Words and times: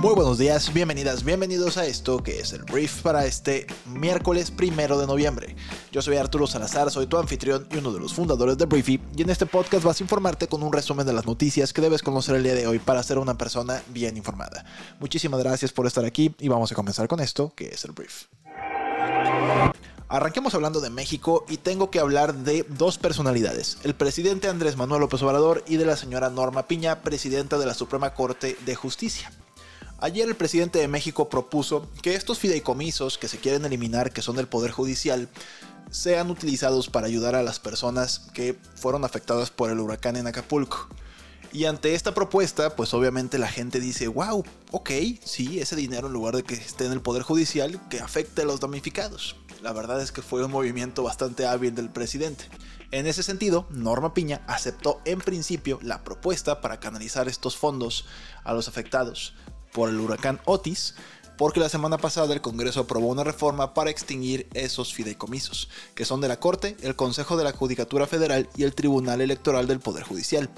Muy 0.00 0.14
buenos 0.14 0.38
días, 0.38 0.72
bienvenidas, 0.72 1.24
bienvenidos 1.24 1.76
a 1.76 1.84
esto 1.84 2.22
que 2.22 2.40
es 2.40 2.54
el 2.54 2.62
brief 2.62 3.02
para 3.02 3.26
este 3.26 3.66
miércoles 3.84 4.50
primero 4.50 4.98
de 4.98 5.06
noviembre. 5.06 5.54
Yo 5.92 6.00
soy 6.00 6.16
Arturo 6.16 6.46
Salazar, 6.46 6.90
soy 6.90 7.06
tu 7.06 7.18
anfitrión 7.18 7.68
y 7.70 7.76
uno 7.76 7.92
de 7.92 8.00
los 8.00 8.14
fundadores 8.14 8.56
de 8.56 8.64
Briefy 8.64 8.98
y 9.14 9.20
en 9.20 9.28
este 9.28 9.44
podcast 9.44 9.84
vas 9.84 10.00
a 10.00 10.02
informarte 10.02 10.48
con 10.48 10.62
un 10.62 10.72
resumen 10.72 11.06
de 11.06 11.12
las 11.12 11.26
noticias 11.26 11.74
que 11.74 11.82
debes 11.82 12.00
conocer 12.00 12.34
el 12.34 12.42
día 12.42 12.54
de 12.54 12.66
hoy 12.66 12.78
para 12.78 13.02
ser 13.02 13.18
una 13.18 13.36
persona 13.36 13.82
bien 13.88 14.16
informada. 14.16 14.64
Muchísimas 15.00 15.40
gracias 15.40 15.70
por 15.70 15.86
estar 15.86 16.06
aquí 16.06 16.34
y 16.38 16.48
vamos 16.48 16.72
a 16.72 16.74
comenzar 16.74 17.06
con 17.06 17.20
esto 17.20 17.52
que 17.54 17.68
es 17.68 17.84
el 17.84 17.92
brief. 17.92 18.24
Arranquemos 20.08 20.54
hablando 20.54 20.80
de 20.80 20.88
México 20.88 21.44
y 21.46 21.58
tengo 21.58 21.90
que 21.90 22.00
hablar 22.00 22.34
de 22.36 22.64
dos 22.70 22.96
personalidades, 22.96 23.76
el 23.84 23.94
presidente 23.94 24.48
Andrés 24.48 24.78
Manuel 24.78 25.02
López 25.02 25.20
Obrador 25.22 25.62
y 25.68 25.76
de 25.76 25.84
la 25.84 25.98
señora 25.98 26.30
Norma 26.30 26.66
Piña, 26.66 27.02
presidenta 27.02 27.58
de 27.58 27.66
la 27.66 27.74
Suprema 27.74 28.14
Corte 28.14 28.56
de 28.64 28.74
Justicia. 28.74 29.30
Ayer 30.02 30.26
el 30.26 30.34
presidente 30.34 30.78
de 30.78 30.88
México 30.88 31.28
propuso 31.28 31.86
que 32.00 32.14
estos 32.14 32.38
fideicomisos 32.38 33.18
que 33.18 33.28
se 33.28 33.36
quieren 33.36 33.66
eliminar, 33.66 34.12
que 34.12 34.22
son 34.22 34.36
del 34.36 34.48
Poder 34.48 34.70
Judicial, 34.70 35.28
sean 35.90 36.30
utilizados 36.30 36.88
para 36.88 37.06
ayudar 37.06 37.34
a 37.34 37.42
las 37.42 37.60
personas 37.60 38.30
que 38.32 38.56
fueron 38.76 39.04
afectadas 39.04 39.50
por 39.50 39.70
el 39.70 39.78
huracán 39.78 40.16
en 40.16 40.26
Acapulco. 40.26 40.88
Y 41.52 41.66
ante 41.66 41.94
esta 41.94 42.14
propuesta, 42.14 42.76
pues 42.76 42.94
obviamente 42.94 43.36
la 43.36 43.48
gente 43.48 43.78
dice, 43.78 44.08
wow, 44.08 44.42
ok, 44.70 44.90
sí, 45.22 45.60
ese 45.60 45.76
dinero 45.76 46.06
en 46.06 46.14
lugar 46.14 46.34
de 46.34 46.44
que 46.44 46.54
esté 46.54 46.86
en 46.86 46.92
el 46.92 47.02
Poder 47.02 47.22
Judicial, 47.22 47.78
que 47.90 48.00
afecte 48.00 48.40
a 48.40 48.46
los 48.46 48.60
damnificados. 48.60 49.36
La 49.60 49.74
verdad 49.74 50.00
es 50.00 50.12
que 50.12 50.22
fue 50.22 50.42
un 50.42 50.50
movimiento 50.50 51.02
bastante 51.02 51.46
hábil 51.46 51.74
del 51.74 51.90
presidente. 51.90 52.44
En 52.90 53.06
ese 53.06 53.22
sentido, 53.22 53.66
Norma 53.68 54.14
Piña 54.14 54.40
aceptó 54.46 55.02
en 55.04 55.20
principio 55.20 55.78
la 55.82 56.04
propuesta 56.04 56.62
para 56.62 56.80
canalizar 56.80 57.28
estos 57.28 57.56
fondos 57.56 58.06
a 58.44 58.54
los 58.54 58.66
afectados, 58.66 59.34
por 59.72 59.88
el 59.88 60.00
huracán 60.00 60.40
Otis, 60.44 60.94
porque 61.40 61.58
la 61.58 61.70
semana 61.70 61.96
pasada 61.96 62.34
el 62.34 62.42
Congreso 62.42 62.80
aprobó 62.80 63.06
una 63.06 63.24
reforma 63.24 63.72
para 63.72 63.88
extinguir 63.88 64.46
esos 64.52 64.92
fideicomisos, 64.92 65.70
que 65.94 66.04
son 66.04 66.20
de 66.20 66.28
la 66.28 66.38
Corte, 66.38 66.76
el 66.82 66.96
Consejo 66.96 67.38
de 67.38 67.44
la 67.44 67.52
Judicatura 67.52 68.06
Federal 68.06 68.46
y 68.58 68.64
el 68.64 68.74
Tribunal 68.74 69.22
Electoral 69.22 69.66
del 69.66 69.80
Poder 69.80 70.02
Judicial, 70.02 70.50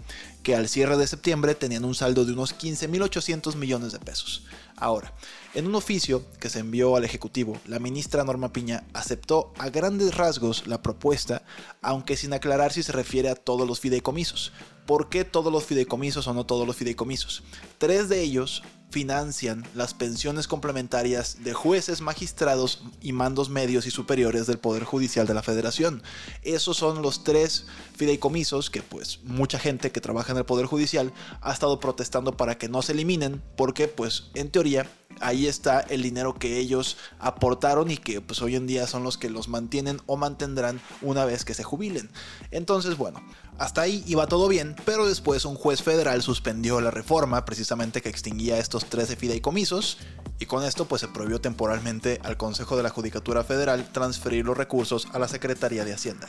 que 0.43 0.57
al 0.57 0.69
cierre 0.69 0.97
de 0.97 1.07
septiembre 1.07 1.55
tenían 1.55 1.85
un 1.85 1.95
saldo 1.95 2.25
de 2.25 2.33
unos 2.33 2.59
15.800 2.59 3.55
millones 3.55 3.93
de 3.93 4.01
pesos. 4.01 4.45
Ahora, 4.77 5.15
en 5.55 5.69
un 5.69 5.77
oficio 5.77 6.25
que 6.41 6.51
se 6.51 6.59
envió 6.59 6.97
al 6.97 7.05
Ejecutivo, 7.05 7.57
la 7.69 7.79
ministra 7.79 8.25
Norma 8.25 8.53
Piña 8.53 8.83
aceptó 8.93 9.53
a 9.59 9.71
grandes 9.71 10.17
rasgos 10.17 10.67
la 10.67 10.83
propuesta, 10.83 11.45
aunque 11.81 12.17
sin 12.17 12.33
aclarar 12.33 12.73
si 12.73 12.83
se 12.83 12.91
refiere 12.91 13.29
a 13.29 13.37
todos 13.37 13.69
los 13.69 13.79
fideicomisos. 13.79 14.53
¿Por 14.85 15.09
qué 15.09 15.25
todos 15.25 15.53
los 15.53 15.63
fideicomisos 15.63 16.27
o 16.27 16.35
no 16.35 16.45
todos 16.45 16.67
los 16.67 16.75
fideicomisos? 16.75 17.45
Tres 17.79 18.09
de 18.09 18.21
ellos 18.21 18.65
financian 18.93 19.67
las 19.75 19.95
pensiones 19.95 20.47
complementarias 20.47 21.39
de 21.43 21.55
jueces, 21.55 22.03
magistrados 22.03 22.85
y 23.01 23.13
mandos 23.13 23.49
medios 23.49 23.87
y 23.87 23.91
superiores 23.91 24.47
del 24.47 24.59
Poder 24.59 24.85
Judicial 24.85 25.27
de 25.27 25.33
la 25.33 25.43
Federación. 25.43 26.03
Esos 26.43 26.77
son 26.77 27.01
los 27.01 27.25
tres 27.25 27.67
fideicomisos 27.97 28.69
que 28.69 28.83
pues 28.83 29.21
mucha 29.25 29.59
gente 29.59 29.91
que 29.91 30.03
trabaja 30.03 30.33
en 30.33 30.39
el 30.39 30.45
Poder 30.45 30.67
Judicial 30.67 31.13
ha 31.41 31.53
estado 31.53 31.81
protestando 31.81 32.37
para 32.37 32.59
que 32.59 32.69
no 32.69 32.83
se 32.83 32.93
eliminen 32.93 33.43
porque 33.57 33.89
pues 33.89 34.31
en 34.35 34.51
teoría 34.51 34.87
ahí 35.21 35.47
está 35.47 35.81
el 35.81 36.03
dinero 36.03 36.35
que 36.35 36.59
ellos 36.59 36.97
aportaron 37.19 37.91
y 37.91 37.97
que 37.97 38.21
pues 38.21 38.43
hoy 38.43 38.57
en 38.57 38.67
día 38.67 38.87
son 38.87 39.05
los 39.05 39.19
que 39.19 39.31
los 39.31 39.49
mantienen 39.49 40.01
o 40.07 40.17
mantendrán 40.17 40.81
una 41.01 41.25
vez 41.25 41.45
que 41.45 41.55
se 41.55 41.63
jubilen. 41.63 42.11
Entonces, 42.51 42.97
bueno, 42.97 43.23
hasta 43.59 43.83
ahí 43.83 44.03
iba 44.07 44.27
todo 44.27 44.49
bien, 44.49 44.75
pero 44.85 45.07
después 45.07 45.45
un 45.45 45.55
juez 45.55 45.83
federal 45.83 46.23
suspendió 46.23 46.81
la 46.81 46.91
reforma 46.91 47.45
precisamente 47.45 48.03
que 48.03 48.09
extinguía 48.09 48.59
estos 48.59 48.82
13 48.87 49.17
fideicomisos 49.17 49.99
y 50.39 50.47
con 50.47 50.65
esto 50.65 50.87
pues 50.87 51.01
se 51.01 51.09
prohibió 51.09 51.41
temporalmente 51.41 52.21
al 52.25 52.37
Consejo 52.37 52.77
de 52.77 52.83
la 52.83 52.91
Judicatura 52.91 53.45
Federal 53.45 53.91
transferir 53.93 54.45
los 54.45 54.57
recursos 54.57 55.09
a 55.13 55.19
la 55.19 55.29
Secretaría 55.29 55.85
de 55.85 55.93
Hacienda. 55.93 56.29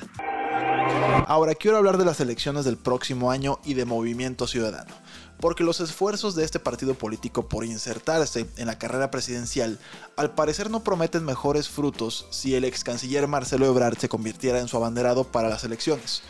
Ahora 1.28 1.56
quiero 1.56 1.78
hablar 1.78 1.98
de 1.98 2.06
las 2.06 2.20
elecciones 2.20 2.66
del 2.66 2.78
próximo 2.78 3.32
año 3.32 3.60
y 3.64 3.74
de 3.74 3.86
Movimiento 3.86 4.46
Ciudadano, 4.46 4.94
porque 5.40 5.64
los 5.64 5.80
esfuerzos 5.80 6.36
de 6.36 6.44
este 6.44 6.60
partido 6.60 6.94
político 6.94 7.48
por 7.48 7.66
insertarse 7.66 8.46
en 8.58 8.68
la 8.68 8.78
carrera 8.78 9.10
presidencial 9.10 9.80
al 10.16 10.36
parecer 10.36 10.70
no 10.70 10.84
prometen 10.84 11.24
mejores 11.24 11.70
frutos 11.70 12.28
si 12.30 12.56
el 12.56 12.66
ex 12.66 12.84
canciller 12.84 13.28
Marcelo 13.28 13.66
Ebrard 13.66 13.98
se 13.98 14.10
convirtiera 14.10 14.60
en 14.60 14.68
su 14.68 14.78
abanderado 14.78 15.24
para 15.24 15.50
las 15.50 15.64
elecciones. 15.64 16.22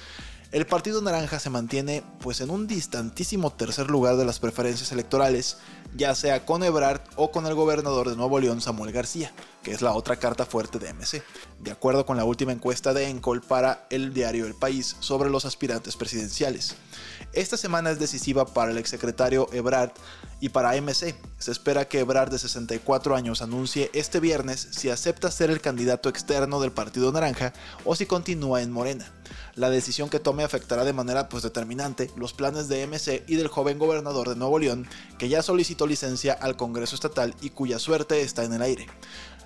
El 0.53 0.67
Partido 0.67 1.01
Naranja 1.01 1.39
se 1.39 1.49
mantiene 1.49 2.03
pues 2.19 2.39
en 2.39 2.51
un 2.51 2.67
distantísimo 2.67 3.51
tercer 3.51 3.89
lugar 3.89 4.17
de 4.17 4.25
las 4.25 4.37
preferencias 4.37 4.91
electorales, 4.91 5.57
ya 5.95 6.13
sea 6.13 6.45
con 6.45 6.61
Ebrard 6.61 7.01
o 7.15 7.31
con 7.31 7.47
el 7.47 7.55
gobernador 7.55 8.07
de 8.07 8.15
Nuevo 8.15 8.39
León 8.39 8.61
Samuel 8.61 8.91
García, 8.91 9.31
que 9.63 9.71
es 9.71 9.81
la 9.81 9.93
otra 9.93 10.17
carta 10.17 10.45
fuerte 10.45 10.77
de 10.77 10.93
MC, 10.93 11.23
de 11.57 11.71
acuerdo 11.71 12.05
con 12.05 12.17
la 12.17 12.23
última 12.23 12.51
encuesta 12.51 12.93
de 12.93 13.09
Encol 13.09 13.41
para 13.41 13.87
el 13.89 14.13
diario 14.13 14.45
El 14.45 14.53
País 14.53 14.95
sobre 14.99 15.31
los 15.31 15.45
aspirantes 15.45 15.97
presidenciales. 15.97 16.75
Esta 17.33 17.57
semana 17.57 17.89
es 17.89 17.97
decisiva 17.97 18.45
para 18.45 18.69
el 18.69 18.77
exsecretario 18.77 19.49
Ebrard 19.51 19.89
y 20.39 20.49
para 20.49 20.79
MC. 20.79 21.15
Se 21.39 21.51
espera 21.51 21.87
que 21.87 21.99
Ebrard 21.99 22.29
de 22.29 22.37
64 22.37 23.15
años 23.15 23.41
anuncie 23.41 23.89
este 23.93 24.19
viernes 24.19 24.67
si 24.69 24.91
acepta 24.91 25.31
ser 25.31 25.49
el 25.49 25.59
candidato 25.59 26.09
externo 26.09 26.61
del 26.61 26.71
Partido 26.71 27.11
Naranja 27.11 27.51
o 27.85 27.95
si 27.95 28.05
continúa 28.05 28.61
en 28.61 28.71
Morena. 28.71 29.11
La 29.55 29.71
decisión 29.71 30.09
que 30.09 30.19
tome 30.19 30.43
afectará 30.43 30.83
de 30.83 30.93
manera 30.93 31.27
pues 31.27 31.41
determinante 31.41 32.11
los 32.15 32.33
planes 32.33 32.67
de 32.67 32.85
MC 32.85 33.23
y 33.27 33.35
del 33.35 33.47
joven 33.47 33.79
gobernador 33.79 34.29
de 34.29 34.35
Nuevo 34.35 34.59
León, 34.59 34.87
que 35.17 35.27
ya 35.27 35.41
solicitó 35.41 35.87
licencia 35.87 36.33
al 36.33 36.55
Congreso 36.55 36.93
Estatal 36.93 37.35
y 37.41 37.49
cuya 37.49 37.79
suerte 37.79 38.21
está 38.21 38.43
en 38.43 38.53
el 38.53 38.61
aire. 38.61 38.85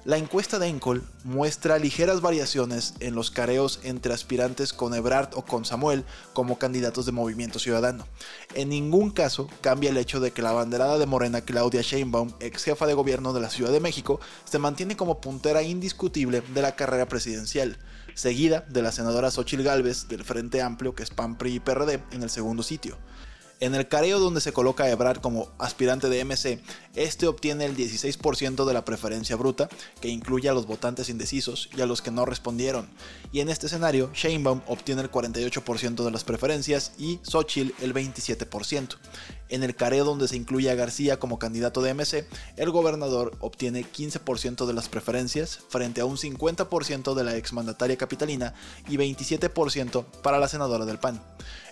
La 0.07 0.16
encuesta 0.16 0.57
de 0.57 0.68
Encol 0.68 1.03
muestra 1.25 1.78
ligeras 1.79 2.22
variaciones 2.22 2.94
en 3.01 3.13
los 3.13 3.29
careos 3.29 3.81
entre 3.84 4.13
aspirantes 4.13 4.72
con 4.72 4.94
Ebrard 4.94 5.31
o 5.34 5.44
con 5.44 5.66
Samuel 5.66 6.06
como 6.31 6.57
candidatos 6.57 7.06
de 7.06 7.12
Movimiento 7.12 7.59
Ciudadano. 7.59 8.07
En 8.53 8.69
ningún 8.69 9.12
caso 9.12 9.50
cambia 9.59 9.90
el 9.90 9.97
hecho 9.97 10.22
de 10.22 10.31
que 10.31 10.41
la 10.41 10.53
banderada 10.53 10.97
de 10.97 11.06
Morena 11.06 11.41
Claudia 11.41 11.81
Sheinbaum, 11.81 12.31
ex 12.40 12.63
jefa 12.63 12.88
de 12.88 12.94
gobierno 12.94 13.34
de 13.34 13.41
la 13.41 13.50
Ciudad 13.50 13.73
de 13.73 13.81
México, 13.81 14.22
se 14.45 14.59
mantiene 14.59 14.95
como 14.95 15.19
puntera 15.19 15.62
indiscutible 15.62 16.41
de 16.53 16.62
la 16.62 16.78
carrera 16.78 17.09
presidencial, 17.09 17.78
seguida 18.13 18.62
de 18.69 18.84
la 18.84 18.94
senadora 18.94 19.29
Xochil 19.29 19.62
Gálvez 19.62 20.07
del 20.07 20.24
Frente 20.24 20.62
Amplio, 20.62 20.95
que 20.95 21.03
es 21.03 21.09
PAN, 21.09 21.38
PRI 21.38 21.56
y 21.56 21.59
PRD, 21.59 22.01
en 22.13 22.24
el 22.24 22.29
segundo 22.29 22.63
sitio. 22.63 22.97
En 23.59 23.73
el 23.73 23.88
careo 23.88 24.19
donde 24.19 24.40
se 24.40 24.53
coloca 24.53 24.84
a 24.84 24.90
Ebrard 24.91 25.19
como 25.19 25.50
aspirante 25.57 26.09
de 26.09 26.23
MC, 26.23 26.62
este 26.94 27.25
obtiene 27.25 27.66
el 27.66 27.75
16% 27.75 28.66
de 28.66 28.73
la 28.73 28.85
preferencia 28.85 29.35
bruta, 29.35 29.68
que 30.00 30.09
incluye 30.09 30.47
a 30.47 30.53
los 30.53 30.68
votantes 30.68 31.09
indecisos 31.09 31.68
y 31.75 31.81
a 31.81 31.88
los 31.88 32.03
que 32.03 32.12
no 32.12 32.25
respondieron. 32.25 32.88
Y 33.31 33.40
en 33.40 33.50
este 33.50 33.66
escenario, 33.66 34.12
Sheinbaum 34.13 34.62
obtiene 34.68 35.01
el 35.01 35.09
48% 35.09 36.06
de 36.06 36.12
las 36.12 36.23
preferencias 36.23 36.91
y 37.00 37.19
Xochitl 37.23 37.73
el 37.84 37.95
27%. 37.95 38.97
En 39.50 39.63
el 39.63 39.75
careo 39.75 40.06
donde 40.06 40.28
se 40.28 40.35
incluye 40.35 40.69
a 40.69 40.75
García 40.75 41.18
como 41.18 41.39
candidato 41.39 41.81
de 41.81 41.95
MC, 41.95 42.28
el 42.57 42.69
gobernador 42.69 43.38
obtiene 43.39 43.85
15% 43.85 44.68
de 44.68 44.74
las 44.74 44.88
preferencias 44.88 45.62
frente 45.69 46.01
a 46.01 46.06
un 46.06 46.18
50% 46.18 47.16
de 47.16 47.24
la 47.24 47.35
exmandataria 47.35 47.97
capitalina 47.97 48.53
y 48.88 48.97
27% 48.97 50.06
para 50.22 50.38
la 50.38 50.47
senadora 50.47 50.85
del 50.85 51.00
PAN. 51.00 51.19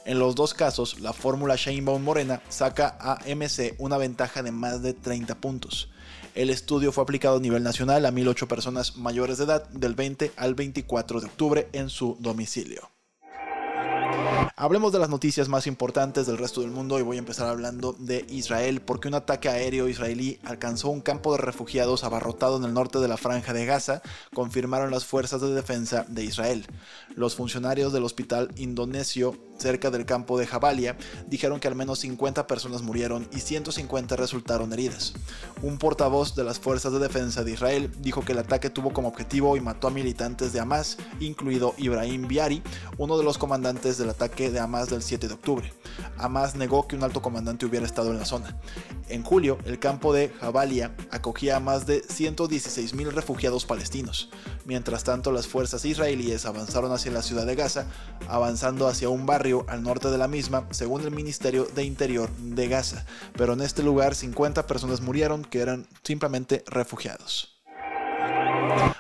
En 0.06 0.20
los 0.20 0.36
dos 0.36 0.54
casos, 0.54 1.00
la 1.00 1.14
fórmula 1.14 1.56
Sheinbaum 1.56 2.04
Morena 2.04 2.40
saca 2.48 2.96
a 3.00 3.20
MC 3.26 3.74
una 3.80 3.98
ventaja 3.98 4.44
de 4.44 4.52
más 4.52 4.84
de 4.84 4.94
30 4.94 5.34
puntos. 5.42 5.90
El 6.36 6.52
estudio 6.52 6.92
fue 6.92 7.04
aplicado 7.04 7.38
a 7.38 7.40
nivel 7.40 7.64
nacional 7.64 8.06
a 8.06 8.12
1.008 8.12 8.48
personas 8.48 8.98
mayores 8.98 9.40
de 9.40 9.46
edad 9.46 9.68
del 9.70 9.96
20 9.96 10.32
al 10.38 10.54
24 10.54 11.22
de 11.22 11.26
octubre 11.26 11.70
en 11.74 11.90
su 11.90 12.18
domicilio. 12.20 12.95
Hablemos 14.58 14.94
de 14.94 15.00
las 15.00 15.10
noticias 15.10 15.50
más 15.50 15.68
importantes 15.68 16.28
del 16.28 16.38
resto 16.38 16.62
del 16.62 16.72
mundo 16.72 16.98
y 16.98 17.02
voy 17.02 17.18
a 17.18 17.20
empezar 17.20 17.46
hablando 17.50 17.92
de 18.00 18.26
Israel 18.30 18.82
porque 18.82 19.10
un 19.10 19.16
ataque 19.16 19.50
aéreo 19.50 19.90
israelí 19.90 20.40
alcanzó 20.46 20.88
un 20.92 21.02
campo 21.02 21.34
de 21.34 21.40
refugiados 21.40 22.06
abarrotado 22.06 22.56
en 22.56 22.64
el 22.64 22.74
norte 22.74 23.00
de 23.00 23.10
la 23.10 23.18
franja 23.18 23.52
de 23.52 23.66
Gaza, 23.66 24.02
confirmaron 24.34 24.92
las 24.92 25.04
fuerzas 25.04 25.42
de 25.42 25.54
defensa 25.54 26.06
de 26.08 26.24
Israel. 26.24 26.66
Los 27.16 27.36
funcionarios 27.36 27.92
del 27.92 28.06
hospital 28.06 28.54
indonesio 28.56 29.38
cerca 29.58 29.92
del 29.92 30.06
campo 30.06 30.38
de 30.38 30.48
Jabalia 30.48 30.98
dijeron 31.28 31.60
que 31.60 31.68
al 31.68 31.76
menos 31.76 32.00
50 32.00 32.48
personas 32.48 32.82
murieron 32.82 33.28
y 33.34 33.40
150 33.40 34.16
resultaron 34.16 34.72
heridas. 34.72 35.14
Un 35.64 35.78
portavoz 35.78 36.36
de 36.36 36.44
las 36.46 36.60
fuerzas 36.60 36.94
de 36.94 37.00
defensa 37.00 37.44
de 37.44 37.52
Israel 37.52 37.92
dijo 38.00 38.24
que 38.24 38.32
el 38.32 38.40
ataque 38.40 38.70
tuvo 38.70 38.94
como 38.94 39.10
objetivo 39.10 39.58
y 39.58 39.62
mató 39.62 39.88
a 39.88 39.92
militantes 39.92 40.54
de 40.54 40.60
Hamas, 40.62 40.98
incluido 41.20 41.74
Ibrahim 41.78 42.28
Biari, 42.28 42.62
uno 42.98 43.18
de 43.18 43.24
los 43.24 43.38
comandantes 43.38 43.98
del 43.98 44.10
ataque 44.10 44.45
de 44.52 44.60
Hamas 44.60 44.90
del 44.90 45.02
7 45.02 45.28
de 45.28 45.34
octubre. 45.34 45.74
Hamas 46.18 46.56
negó 46.56 46.88
que 46.88 46.96
un 46.96 47.04
alto 47.04 47.22
comandante 47.22 47.66
hubiera 47.66 47.86
estado 47.86 48.12
en 48.12 48.20
la 48.20 48.26
zona. 48.26 48.58
En 49.08 49.24
julio, 49.24 49.58
el 49.66 49.80
campo 49.80 50.14
de 50.14 50.30
Jabalia 50.40 50.96
acogía 51.12 51.58
a 51.58 51.60
más 51.60 51.86
de 51.86 52.04
116.000 52.04 53.12
refugiados 53.12 53.66
palestinos. 53.66 54.30
Mientras 54.66 55.04
tanto, 55.04 55.32
las 55.32 55.48
fuerzas 55.48 55.86
israelíes 55.86 56.46
avanzaron 56.46 56.92
hacia 56.92 57.12
la 57.12 57.22
ciudad 57.22 57.46
de 57.46 57.56
Gaza, 57.56 57.88
avanzando 58.28 58.88
hacia 58.88 59.10
un 59.10 59.26
barrio 59.26 59.66
al 59.68 59.84
norte 59.84 60.10
de 60.10 60.18
la 60.18 60.28
misma, 60.28 60.68
según 60.72 61.02
el 61.02 61.12
Ministerio 61.12 61.66
de 61.66 61.84
Interior 61.84 62.30
de 62.38 62.68
Gaza. 62.68 63.06
Pero 63.38 63.54
en 63.54 63.62
este 63.62 63.84
lugar 63.84 64.16
50 64.16 64.66
personas 64.68 65.02
murieron 65.02 65.46
que 65.46 65.60
eran 65.60 65.88
simplemente 66.04 66.64
refugiados. 66.68 67.55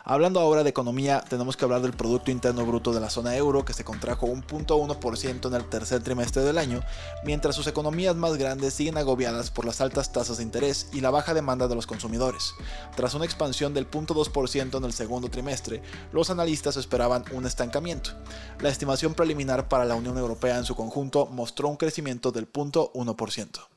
Hablando 0.07 0.39
ahora 0.39 0.63
de 0.63 0.69
economía, 0.69 1.23
tenemos 1.27 1.57
que 1.57 1.65
hablar 1.65 1.81
del 1.81 1.93
Producto 1.93 2.29
Interno 2.29 2.65
Bruto 2.65 2.93
de 2.93 2.99
la 2.99 3.09
zona 3.09 3.35
euro, 3.35 3.65
que 3.65 3.73
se 3.73 3.83
contrajo 3.83 4.27
un 4.27 4.43
0.1% 4.43 5.47
en 5.47 5.53
el 5.53 5.65
tercer 5.67 6.03
trimestre 6.03 6.43
del 6.43 6.57
año, 6.57 6.81
mientras 7.23 7.55
sus 7.55 7.67
economías 7.67 8.15
más 8.15 8.37
grandes 8.37 8.73
siguen 8.73 8.97
agobiadas 8.97 9.49
por 9.51 9.65
las 9.65 9.81
altas 9.81 10.11
tasas 10.11 10.37
de 10.37 10.43
interés 10.43 10.89
y 10.93 11.01
la 11.01 11.09
baja 11.09 11.33
demanda 11.33 11.67
de 11.67 11.75
los 11.75 11.87
consumidores. 11.87 12.53
Tras 12.95 13.15
una 13.15 13.25
expansión 13.25 13.73
del 13.73 13.89
0.2% 13.89 14.77
en 14.77 14.83
el 14.83 14.93
segundo 14.93 15.29
trimestre, 15.29 15.81
los 16.11 16.29
analistas 16.29 16.77
esperaban 16.77 17.25
un 17.31 17.45
estancamiento. 17.45 18.11
La 18.59 18.69
estimación 18.69 19.15
preliminar 19.15 19.67
para 19.67 19.85
la 19.85 19.95
Unión 19.95 20.17
Europea 20.17 20.57
en 20.57 20.65
su 20.65 20.75
conjunto 20.75 21.25
mostró 21.25 21.67
un 21.67 21.77
crecimiento 21.77 22.31
del 22.31 22.51
0.1%. 22.51 23.74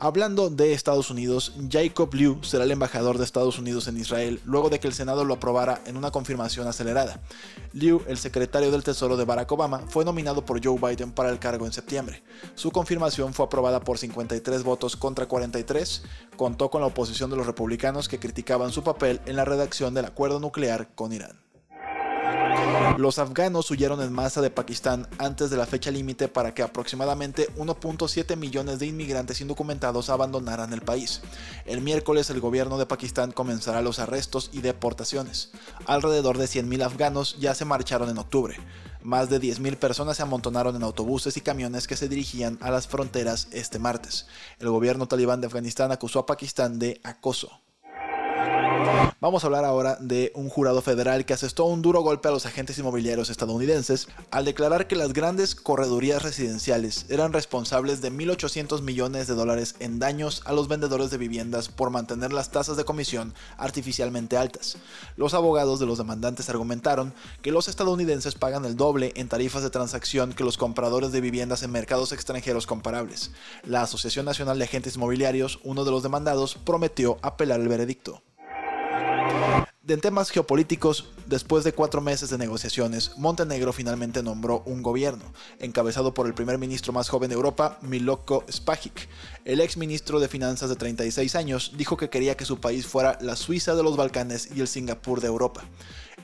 Hablando 0.00 0.50
de 0.50 0.72
Estados 0.72 1.10
Unidos, 1.10 1.52
Jacob 1.70 2.12
Lew 2.12 2.42
será 2.42 2.64
el 2.64 2.70
embajador 2.70 3.18
de 3.18 3.24
Estados 3.24 3.58
Unidos 3.58 3.86
en 3.86 3.96
Israel 3.96 4.40
luego 4.44 4.68
de 4.68 4.80
que 4.80 4.88
el 4.88 4.94
Senado 4.94 5.24
lo 5.24 5.34
aprobara 5.34 5.80
en 5.86 5.96
una 5.96 6.10
confirmación 6.10 6.66
acelerada. 6.66 7.20
Lew, 7.72 8.02
el 8.08 8.18
secretario 8.18 8.70
del 8.70 8.82
Tesoro 8.82 9.16
de 9.16 9.24
Barack 9.24 9.52
Obama, 9.52 9.80
fue 9.88 10.04
nominado 10.04 10.44
por 10.44 10.64
Joe 10.64 10.78
Biden 10.78 11.12
para 11.12 11.30
el 11.30 11.38
cargo 11.38 11.66
en 11.66 11.72
septiembre. 11.72 12.22
Su 12.54 12.70
confirmación 12.70 13.32
fue 13.32 13.46
aprobada 13.46 13.80
por 13.80 13.98
53 13.98 14.62
votos 14.64 14.96
contra 14.96 15.26
43, 15.26 16.02
contó 16.36 16.70
con 16.70 16.80
la 16.80 16.88
oposición 16.88 17.30
de 17.30 17.36
los 17.36 17.46
republicanos 17.46 18.08
que 18.08 18.18
criticaban 18.18 18.72
su 18.72 18.82
papel 18.82 19.20
en 19.26 19.36
la 19.36 19.44
redacción 19.44 19.94
del 19.94 20.06
acuerdo 20.06 20.40
nuclear 20.40 20.94
con 20.94 21.12
Irán. 21.12 21.51
Los 22.98 23.18
afganos 23.18 23.70
huyeron 23.70 24.02
en 24.02 24.12
masa 24.12 24.42
de 24.42 24.50
Pakistán 24.50 25.08
antes 25.18 25.48
de 25.48 25.56
la 25.56 25.64
fecha 25.64 25.90
límite 25.90 26.28
para 26.28 26.52
que 26.52 26.62
aproximadamente 26.62 27.48
1.7 27.56 28.36
millones 28.36 28.78
de 28.78 28.86
inmigrantes 28.86 29.40
indocumentados 29.40 30.10
abandonaran 30.10 30.74
el 30.74 30.82
país. 30.82 31.22
El 31.64 31.80
miércoles 31.80 32.28
el 32.28 32.40
gobierno 32.40 32.76
de 32.76 32.84
Pakistán 32.84 33.32
comenzará 33.32 33.80
los 33.80 33.98
arrestos 33.98 34.50
y 34.52 34.60
deportaciones. 34.60 35.52
Alrededor 35.86 36.36
de 36.36 36.44
100.000 36.44 36.84
afganos 36.84 37.38
ya 37.40 37.54
se 37.54 37.64
marcharon 37.64 38.10
en 38.10 38.18
octubre. 38.18 38.56
Más 39.02 39.30
de 39.30 39.40
10.000 39.40 39.78
personas 39.78 40.18
se 40.18 40.22
amontonaron 40.22 40.76
en 40.76 40.82
autobuses 40.82 41.36
y 41.38 41.40
camiones 41.40 41.86
que 41.86 41.96
se 41.96 42.08
dirigían 42.08 42.58
a 42.60 42.70
las 42.70 42.88
fronteras 42.88 43.48
este 43.52 43.78
martes. 43.78 44.26
El 44.58 44.68
gobierno 44.68 45.08
talibán 45.08 45.40
de 45.40 45.46
Afganistán 45.46 45.92
acusó 45.92 46.18
a 46.18 46.26
Pakistán 46.26 46.78
de 46.78 47.00
acoso. 47.04 47.50
Vamos 49.22 49.44
a 49.44 49.46
hablar 49.46 49.64
ahora 49.64 49.96
de 50.00 50.32
un 50.34 50.48
jurado 50.48 50.82
federal 50.82 51.24
que 51.24 51.32
asestó 51.32 51.66
un 51.66 51.80
duro 51.80 52.00
golpe 52.00 52.26
a 52.26 52.32
los 52.32 52.44
agentes 52.44 52.76
inmobiliarios 52.78 53.30
estadounidenses 53.30 54.08
al 54.32 54.44
declarar 54.44 54.88
que 54.88 54.96
las 54.96 55.12
grandes 55.12 55.54
corredurías 55.54 56.24
residenciales 56.24 57.06
eran 57.08 57.32
responsables 57.32 58.00
de 58.00 58.10
1.800 58.10 58.82
millones 58.82 59.28
de 59.28 59.34
dólares 59.34 59.76
en 59.78 60.00
daños 60.00 60.42
a 60.44 60.52
los 60.52 60.66
vendedores 60.66 61.12
de 61.12 61.18
viviendas 61.18 61.68
por 61.68 61.90
mantener 61.90 62.32
las 62.32 62.50
tasas 62.50 62.76
de 62.76 62.84
comisión 62.84 63.32
artificialmente 63.58 64.36
altas. 64.36 64.78
Los 65.16 65.34
abogados 65.34 65.78
de 65.78 65.86
los 65.86 65.98
demandantes 65.98 66.48
argumentaron 66.48 67.14
que 67.42 67.52
los 67.52 67.68
estadounidenses 67.68 68.34
pagan 68.34 68.64
el 68.64 68.76
doble 68.76 69.12
en 69.14 69.28
tarifas 69.28 69.62
de 69.62 69.70
transacción 69.70 70.32
que 70.32 70.42
los 70.42 70.58
compradores 70.58 71.12
de 71.12 71.20
viviendas 71.20 71.62
en 71.62 71.70
mercados 71.70 72.10
extranjeros 72.10 72.66
comparables. 72.66 73.30
La 73.64 73.82
Asociación 73.82 74.26
Nacional 74.26 74.58
de 74.58 74.64
Agentes 74.64 74.96
Inmobiliarios, 74.96 75.60
uno 75.62 75.84
de 75.84 75.92
los 75.92 76.02
demandados, 76.02 76.56
prometió 76.56 77.18
apelar 77.22 77.60
el 77.60 77.68
veredicto. 77.68 78.20
En 79.88 80.00
temas 80.00 80.30
geopolíticos, 80.30 81.08
después 81.26 81.64
de 81.64 81.72
cuatro 81.72 82.00
meses 82.00 82.30
de 82.30 82.38
negociaciones, 82.38 83.18
Montenegro 83.18 83.72
finalmente 83.72 84.22
nombró 84.22 84.62
un 84.64 84.80
gobierno, 84.80 85.24
encabezado 85.58 86.14
por 86.14 86.28
el 86.28 86.34
primer 86.34 86.56
ministro 86.56 86.92
más 86.92 87.08
joven 87.08 87.28
de 87.30 87.34
Europa, 87.34 87.78
Miloko 87.82 88.44
Spajic. 88.48 89.08
El 89.44 89.60
ex 89.60 89.76
ministro 89.76 90.20
de 90.20 90.28
Finanzas 90.28 90.68
de 90.68 90.76
36 90.76 91.34
años 91.34 91.72
dijo 91.76 91.96
que 91.96 92.10
quería 92.10 92.36
que 92.36 92.44
su 92.44 92.60
país 92.60 92.86
fuera 92.86 93.18
la 93.20 93.34
Suiza 93.34 93.74
de 93.74 93.82
los 93.82 93.96
Balcanes 93.96 94.50
y 94.54 94.60
el 94.60 94.68
Singapur 94.68 95.20
de 95.20 95.26
Europa. 95.26 95.64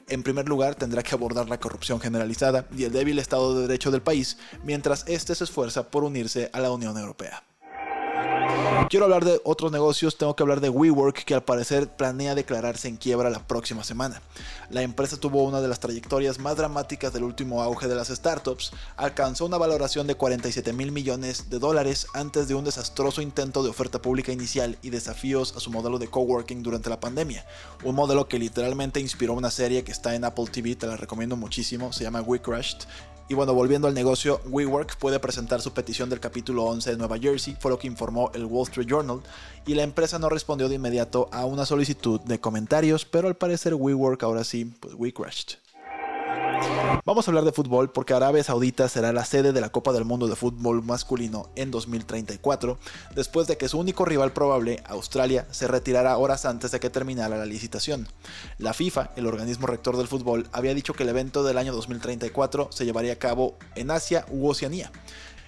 En 0.06 0.22
primer 0.22 0.48
lugar, 0.48 0.76
tendrá 0.76 1.02
que 1.02 1.16
abordar 1.16 1.48
la 1.48 1.58
corrupción 1.58 2.00
generalizada 2.00 2.68
y 2.76 2.84
el 2.84 2.92
débil 2.92 3.18
estado 3.18 3.56
de 3.56 3.62
derecho 3.62 3.90
del 3.90 4.02
país, 4.02 4.38
mientras 4.62 5.02
este 5.08 5.34
se 5.34 5.42
esfuerza 5.42 5.90
por 5.90 6.04
unirse 6.04 6.48
a 6.52 6.60
la 6.60 6.70
Unión 6.70 6.96
Europea. 6.96 7.47
Quiero 8.88 9.04
hablar 9.04 9.24
de 9.26 9.38
otros 9.44 9.70
negocios, 9.70 10.16
tengo 10.16 10.34
que 10.34 10.42
hablar 10.42 10.62
de 10.62 10.70
WeWork 10.70 11.24
que 11.24 11.34
al 11.34 11.44
parecer 11.44 11.88
planea 11.88 12.34
declararse 12.34 12.88
en 12.88 12.96
quiebra 12.96 13.28
la 13.28 13.46
próxima 13.46 13.84
semana. 13.84 14.22
La 14.70 14.80
empresa 14.80 15.18
tuvo 15.18 15.44
una 15.44 15.60
de 15.60 15.68
las 15.68 15.78
trayectorias 15.78 16.38
más 16.38 16.56
dramáticas 16.56 17.12
del 17.12 17.24
último 17.24 17.62
auge 17.62 17.86
de 17.86 17.94
las 17.94 18.08
startups, 18.08 18.72
alcanzó 18.96 19.44
una 19.44 19.58
valoración 19.58 20.06
de 20.06 20.14
47 20.14 20.72
mil 20.72 20.90
millones 20.90 21.50
de 21.50 21.58
dólares 21.58 22.06
antes 22.14 22.48
de 22.48 22.54
un 22.54 22.64
desastroso 22.64 23.20
intento 23.20 23.62
de 23.62 23.68
oferta 23.68 24.00
pública 24.00 24.32
inicial 24.32 24.78
y 24.80 24.88
desafíos 24.88 25.54
a 25.54 25.60
su 25.60 25.70
modelo 25.70 25.98
de 25.98 26.08
coworking 26.08 26.62
durante 26.62 26.88
la 26.88 26.98
pandemia. 26.98 27.44
Un 27.84 27.94
modelo 27.94 28.26
que 28.26 28.38
literalmente 28.38 29.00
inspiró 29.00 29.34
una 29.34 29.50
serie 29.50 29.84
que 29.84 29.92
está 29.92 30.14
en 30.14 30.24
Apple 30.24 30.46
TV, 30.50 30.76
te 30.76 30.86
la 30.86 30.96
recomiendo 30.96 31.36
muchísimo, 31.36 31.92
se 31.92 32.04
llama 32.04 32.22
We 32.22 32.40
Crushed 32.40 32.78
y 33.28 33.34
bueno, 33.34 33.52
volviendo 33.52 33.88
al 33.88 33.94
negocio, 33.94 34.40
WeWork 34.46 34.96
puede 34.96 35.20
presentar 35.20 35.60
su 35.60 35.72
petición 35.72 36.08
del 36.08 36.18
capítulo 36.18 36.64
11 36.64 36.92
de 36.92 36.96
Nueva 36.96 37.18
Jersey, 37.18 37.56
fue 37.60 37.70
lo 37.70 37.78
que 37.78 37.86
informó 37.86 38.30
el 38.34 38.46
Wall 38.46 38.68
Street 38.68 38.88
Journal, 38.88 39.20
y 39.66 39.74
la 39.74 39.82
empresa 39.82 40.18
no 40.18 40.30
respondió 40.30 40.68
de 40.68 40.76
inmediato 40.76 41.28
a 41.30 41.44
una 41.44 41.66
solicitud 41.66 42.20
de 42.22 42.40
comentarios, 42.40 43.04
pero 43.04 43.28
al 43.28 43.36
parecer 43.36 43.74
WeWork 43.74 44.22
ahora 44.22 44.44
sí, 44.44 44.64
pues 44.80 44.94
we 44.96 45.12
crashed. 45.12 45.58
Vamos 47.04 47.26
a 47.26 47.30
hablar 47.30 47.44
de 47.44 47.52
fútbol 47.52 47.90
porque 47.90 48.12
Arabia 48.12 48.44
Saudita 48.44 48.88
será 48.88 49.12
la 49.12 49.24
sede 49.24 49.52
de 49.52 49.60
la 49.60 49.70
Copa 49.70 49.92
del 49.92 50.04
Mundo 50.04 50.28
de 50.28 50.36
Fútbol 50.36 50.82
Masculino 50.82 51.48
en 51.56 51.70
2034, 51.70 52.78
después 53.14 53.46
de 53.46 53.56
que 53.56 53.68
su 53.68 53.78
único 53.78 54.04
rival 54.04 54.32
probable, 54.32 54.82
Australia, 54.86 55.46
se 55.50 55.68
retirara 55.68 56.18
horas 56.18 56.44
antes 56.44 56.70
de 56.70 56.80
que 56.80 56.90
terminara 56.90 57.38
la 57.38 57.46
licitación. 57.46 58.08
La 58.58 58.74
FIFA, 58.74 59.12
el 59.16 59.26
organismo 59.26 59.66
rector 59.66 59.96
del 59.96 60.06
fútbol, 60.06 60.48
había 60.52 60.74
dicho 60.74 60.92
que 60.92 61.04
el 61.04 61.08
evento 61.08 61.42
del 61.44 61.56
año 61.56 61.72
2034 61.72 62.68
se 62.72 62.84
llevaría 62.84 63.14
a 63.14 63.16
cabo 63.16 63.56
en 63.74 63.90
Asia 63.90 64.26
u 64.30 64.46
Oceanía. 64.46 64.92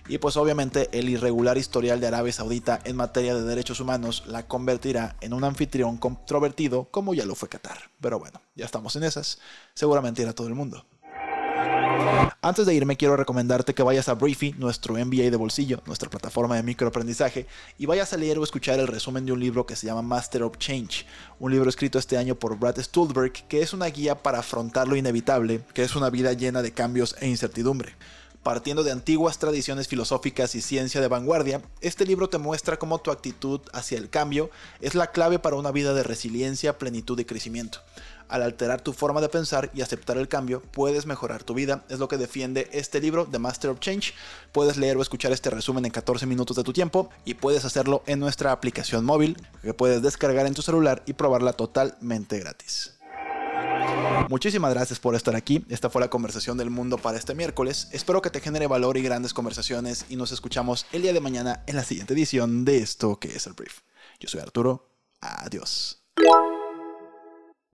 Y 0.09 0.19
pues 0.19 0.37
obviamente 0.37 0.89
el 0.93 1.09
irregular 1.09 1.59
historial 1.59 2.01
de 2.01 2.07
Arabia 2.07 2.33
Saudita 2.33 2.81
en 2.85 2.97
materia 2.97 3.35
de 3.35 3.43
derechos 3.43 3.81
humanos 3.81 4.25
la 4.27 4.49
convertirá 4.49 5.15
en 5.21 5.35
un 5.35 5.45
anfitrión 5.45 5.99
controvertido 5.99 6.89
como 6.91 7.15
ya 7.15 7.27
lo 7.27 7.35
fue 7.35 7.49
Qatar. 7.49 7.91
Pero 8.01 8.19
bueno, 8.19 8.41
ya 8.57 8.65
estamos 8.65 8.97
en 8.97 9.05
esas. 9.05 9.39
Seguramente 9.75 10.23
irá 10.23 10.33
todo 10.33 10.49
el 10.49 10.55
mundo. 10.55 10.85
Antes 12.43 12.65
de 12.65 12.75
irme, 12.75 12.97
quiero 12.97 13.17
recomendarte 13.17 13.75
que 13.75 13.83
vayas 13.83 14.09
a 14.09 14.15
Briefy, 14.15 14.55
nuestro 14.59 14.95
MBA 14.95 15.31
de 15.31 15.37
bolsillo, 15.37 15.83
nuestra 15.87 16.09
plataforma 16.09 16.57
de 16.57 16.63
microaprendizaje, 16.63 17.47
y 17.79 17.87
vayas 17.87 18.13
a 18.13 18.17
leer 18.17 18.39
o 18.39 18.45
escuchar 18.45 18.81
el 18.81 18.87
resumen 18.87 19.27
de 19.27 19.33
un 19.33 19.41
libro 19.41 19.67
que 19.67 19.77
se 19.77 19.87
llama 19.87 20.03
Master 20.03 20.43
of 20.45 20.57
Change, 20.57 21.07
un 21.39 21.53
libro 21.53 21.69
escrito 21.69 21.99
este 21.99 22.17
año 22.17 22.35
por 22.35 22.59
Brad 22.59 22.79
Stulberg, 22.81 23.33
que 23.47 23.61
es 23.61 23.73
una 23.73 23.87
guía 23.87 24.23
para 24.23 24.39
afrontar 24.39 24.89
lo 24.89 24.97
inevitable, 24.97 25.61
que 25.75 25.83
es 25.83 25.95
una 25.95 26.11
vida 26.11 26.33
llena 26.33 26.63
de 26.63 26.73
cambios 26.73 27.15
e 27.21 27.29
incertidumbre. 27.29 27.95
Partiendo 28.43 28.83
de 28.83 28.91
antiguas 28.91 29.39
tradiciones 29.39 29.87
filosóficas 29.87 30.55
y 30.55 30.63
ciencia 30.63 31.03
de 31.03 31.09
vanguardia, 31.09 31.61
este 31.83 32.07
libro 32.07 32.31
te 32.31 32.39
muestra 32.39 32.79
cómo 32.79 32.99
tu 32.99 33.11
actitud 33.11 33.61
hacia 33.75 33.99
el 33.99 34.09
cambio 34.09 34.51
es 34.81 34.95
la 34.95 35.09
clave 35.09 35.39
para 35.39 35.57
una 35.57 35.73
vida 35.73 35.93
de 35.93 36.03
resiliencia, 36.03 36.79
plenitud 36.79 37.19
y 37.19 37.27
crecimiento. 37.27 37.81
Al 38.29 38.43
alterar 38.43 38.81
tu 38.81 38.95
forma 38.95 39.21
de 39.21 39.29
pensar 39.29 39.71
y 39.75 39.83
aceptar 39.83 40.17
el 40.17 40.29
cambio, 40.29 40.63
puedes 40.63 41.05
mejorar 41.05 41.43
tu 41.43 41.53
vida. 41.53 41.85
Es 41.91 41.99
lo 41.99 42.09
que 42.09 42.17
defiende 42.17 42.71
este 42.73 43.01
libro, 43.01 43.27
The 43.27 43.39
Master 43.39 43.71
of 43.71 43.81
Change. 43.81 44.15
Puedes 44.53 44.79
leer 44.79 44.97
o 44.97 45.03
escuchar 45.03 45.33
este 45.33 45.51
resumen 45.51 45.85
en 45.85 45.91
14 45.91 46.25
minutos 46.25 46.57
de 46.57 46.63
tu 46.63 46.73
tiempo 46.73 47.11
y 47.27 47.35
puedes 47.35 47.67
hacerlo 47.67 48.03
en 48.07 48.21
nuestra 48.21 48.53
aplicación 48.53 49.05
móvil 49.05 49.37
que 49.63 49.75
puedes 49.75 50.01
descargar 50.01 50.47
en 50.47 50.55
tu 50.55 50.63
celular 50.63 51.03
y 51.07 51.13
probarla 51.13 51.53
totalmente 51.53 52.39
gratis. 52.39 53.00
Muchísimas 54.29 54.73
gracias 54.75 54.99
por 54.99 55.15
estar 55.15 55.35
aquí. 55.35 55.65
Esta 55.69 55.91
fue 55.91 56.01
la 56.01 56.11
conversación 56.11 56.57
del 56.57 56.71
mundo 56.71 56.99
para 56.99 57.19
este 57.19 57.35
miércoles. 57.35 57.89
Espero 57.93 58.23
que 58.23 58.31
te 58.31 58.41
genere 58.41 58.67
valor 58.67 58.97
y 58.97 59.03
grandes 59.03 59.35
conversaciones 59.35 60.07
y 60.09 60.17
nos 60.17 60.33
escuchamos 60.33 60.87
el 60.93 61.03
día 61.03 61.13
de 61.13 61.21
mañana 61.21 61.65
en 61.67 61.77
la 61.77 61.85
siguiente 61.85 62.15
edición 62.15 62.65
de 62.65 62.79
esto 62.79 63.19
que 63.19 63.29
es 63.29 63.47
el 63.47 63.55
brief. 63.55 63.81
Yo 64.21 64.29
soy 64.29 64.41
Arturo. 64.41 64.89
Adiós. 65.21 66.03